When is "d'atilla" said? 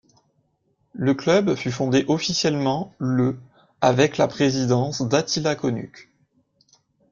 5.03-5.53